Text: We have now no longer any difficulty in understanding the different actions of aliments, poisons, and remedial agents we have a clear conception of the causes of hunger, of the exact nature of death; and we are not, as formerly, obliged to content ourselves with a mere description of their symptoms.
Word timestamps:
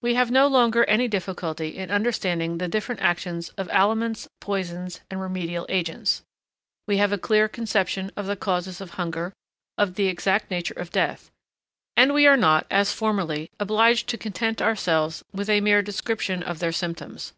We 0.00 0.14
have 0.14 0.30
now 0.30 0.42
no 0.42 0.46
longer 0.46 0.84
any 0.84 1.08
difficulty 1.08 1.76
in 1.76 1.90
understanding 1.90 2.58
the 2.58 2.68
different 2.68 3.00
actions 3.00 3.48
of 3.58 3.68
aliments, 3.72 4.28
poisons, 4.38 5.00
and 5.10 5.20
remedial 5.20 5.66
agents 5.68 6.22
we 6.86 6.98
have 6.98 7.10
a 7.10 7.18
clear 7.18 7.48
conception 7.48 8.12
of 8.16 8.26
the 8.26 8.36
causes 8.36 8.80
of 8.80 8.90
hunger, 8.90 9.32
of 9.76 9.96
the 9.96 10.06
exact 10.06 10.52
nature 10.52 10.74
of 10.78 10.92
death; 10.92 11.32
and 11.96 12.14
we 12.14 12.28
are 12.28 12.36
not, 12.36 12.64
as 12.70 12.92
formerly, 12.92 13.50
obliged 13.58 14.06
to 14.10 14.16
content 14.16 14.62
ourselves 14.62 15.24
with 15.32 15.50
a 15.50 15.60
mere 15.60 15.82
description 15.82 16.44
of 16.44 16.60
their 16.60 16.70
symptoms. 16.70 17.32